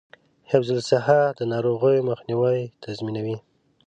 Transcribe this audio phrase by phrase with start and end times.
[0.51, 3.37] حفظ الصحه د ناروغیو مخنیوی تضمینوي.